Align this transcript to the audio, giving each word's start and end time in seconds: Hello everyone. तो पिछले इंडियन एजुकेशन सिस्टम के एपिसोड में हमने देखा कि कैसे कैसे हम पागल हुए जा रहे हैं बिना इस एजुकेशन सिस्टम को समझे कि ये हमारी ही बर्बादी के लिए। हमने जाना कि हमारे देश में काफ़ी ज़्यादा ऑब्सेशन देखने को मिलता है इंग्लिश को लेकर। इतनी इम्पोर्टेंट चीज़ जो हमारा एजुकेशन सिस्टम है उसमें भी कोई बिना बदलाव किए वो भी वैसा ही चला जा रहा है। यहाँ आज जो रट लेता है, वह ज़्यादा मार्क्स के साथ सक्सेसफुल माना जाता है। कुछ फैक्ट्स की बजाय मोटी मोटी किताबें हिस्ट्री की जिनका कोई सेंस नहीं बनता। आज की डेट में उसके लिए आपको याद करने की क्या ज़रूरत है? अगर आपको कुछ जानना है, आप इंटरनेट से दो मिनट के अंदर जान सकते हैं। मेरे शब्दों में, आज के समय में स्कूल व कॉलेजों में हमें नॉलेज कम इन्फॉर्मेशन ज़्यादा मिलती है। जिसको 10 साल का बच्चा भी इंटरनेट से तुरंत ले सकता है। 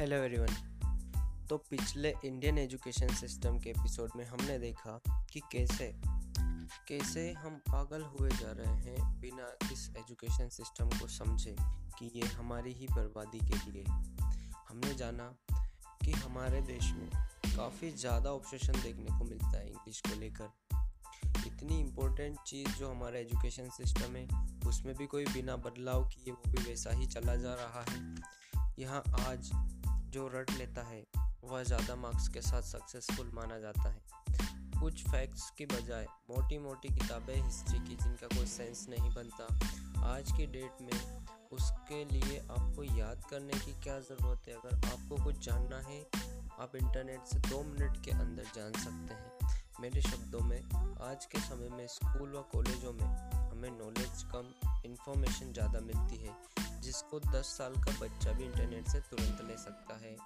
Hello 0.00 0.16
everyone. 0.16 1.46
तो 1.48 1.56
पिछले 1.70 2.12
इंडियन 2.24 2.58
एजुकेशन 2.58 3.08
सिस्टम 3.08 3.58
के 3.58 3.70
एपिसोड 3.70 4.10
में 4.16 4.24
हमने 4.26 4.58
देखा 4.58 4.92
कि 5.32 5.40
कैसे 5.52 5.90
कैसे 6.88 7.32
हम 7.32 7.56
पागल 7.68 8.02
हुए 8.02 8.30
जा 8.30 8.52
रहे 8.52 8.74
हैं 8.76 9.20
बिना 9.20 9.48
इस 9.72 9.88
एजुकेशन 9.98 10.48
सिस्टम 10.48 10.88
को 10.88 11.08
समझे 11.08 11.54
कि 11.98 12.10
ये 12.14 12.26
हमारी 12.26 12.72
ही 12.72 12.86
बर्बादी 12.86 13.38
के 13.38 13.70
लिए। 13.70 13.84
हमने 14.68 14.94
जाना 14.94 15.28
कि 16.04 16.12
हमारे 16.12 16.60
देश 16.62 16.90
में 16.92 17.08
काफ़ी 17.56 17.90
ज़्यादा 17.90 18.32
ऑब्सेशन 18.32 18.72
देखने 18.72 19.18
को 19.18 19.24
मिलता 19.24 19.58
है 19.58 19.66
इंग्लिश 19.66 20.00
को 20.00 20.18
लेकर। 20.20 20.50
इतनी 21.46 21.80
इम्पोर्टेंट 21.80 22.38
चीज़ 22.46 22.68
जो 22.68 22.90
हमारा 22.90 23.18
एजुकेशन 23.18 23.68
सिस्टम 23.68 24.16
है 24.16 24.26
उसमें 24.68 24.94
भी 24.96 25.06
कोई 25.06 25.24
बिना 25.24 25.56
बदलाव 25.68 26.08
किए 26.08 26.32
वो 26.32 26.52
भी 26.52 26.68
वैसा 26.68 26.90
ही 26.90 27.06
चला 27.06 27.36
जा 27.36 27.54
रहा 27.54 27.84
है। 27.90 28.14
यहाँ 28.78 29.02
आज 29.28 29.50
जो 30.10 30.28
रट 30.28 30.50
लेता 30.50 30.82
है, 30.82 31.04
वह 31.44 31.62
ज़्यादा 31.62 31.96
मार्क्स 31.96 32.28
के 32.28 32.40
साथ 32.40 32.62
सक्सेसफुल 32.62 33.30
माना 33.34 33.58
जाता 33.58 33.88
है। 33.88 34.02
कुछ 34.80 35.02
फैक्ट्स 35.08 35.50
की 35.50 35.66
बजाय 35.66 36.06
मोटी 36.30 36.58
मोटी 36.58 36.88
किताबें 36.88 37.34
हिस्ट्री 37.34 37.78
की 37.78 37.96
जिनका 37.96 38.26
कोई 38.26 38.46
सेंस 38.46 38.86
नहीं 38.88 39.10
बनता। 39.14 39.46
आज 40.06 40.32
की 40.32 40.46
डेट 40.46 40.82
में 40.82 41.26
उसके 41.52 42.04
लिए 42.04 42.38
आपको 42.38 42.82
याद 42.82 43.24
करने 43.30 43.58
की 43.58 43.72
क्या 43.82 43.98
ज़रूरत 44.00 44.48
है? 44.48 44.54
अगर 44.54 44.88
आपको 44.88 45.24
कुछ 45.24 45.38
जानना 45.46 45.78
है, 45.78 46.00
आप 46.60 46.76
इंटरनेट 46.76 47.26
से 47.26 47.38
दो 47.38 47.62
मिनट 47.62 48.04
के 48.04 48.10
अंदर 48.10 48.44
जान 48.56 48.72
सकते 48.72 49.14
हैं। 49.14 49.54
मेरे 49.80 50.02
शब्दों 50.02 50.40
में, 50.40 50.62
आज 51.02 51.24
के 51.24 51.40
समय 51.40 51.68
में 51.68 51.86
स्कूल 51.86 52.32
व 52.32 52.42
कॉलेजों 52.52 52.92
में 52.92 53.06
हमें 53.50 53.70
नॉलेज 53.70 54.22
कम 54.34 54.52
इन्फॉर्मेशन 54.86 55.52
ज़्यादा 55.52 55.80
मिलती 55.80 56.16
है। 56.16 56.34
जिसको 56.80 57.20
10 57.20 57.56
साल 57.58 57.72
का 57.72 57.92
बच्चा 58.00 58.32
भी 58.32 58.44
इंटरनेट 58.44 58.88
से 58.88 59.00
तुरंत 59.00 59.40
ले 59.48 59.56
सकता 59.56 59.96
है। 59.96 60.16